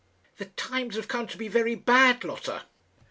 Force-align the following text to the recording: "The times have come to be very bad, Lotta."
"The 0.37 0.45
times 0.45 0.95
have 0.95 1.07
come 1.07 1.27
to 1.27 1.37
be 1.37 1.47
very 1.47 1.75
bad, 1.75 2.23
Lotta." 2.23 2.63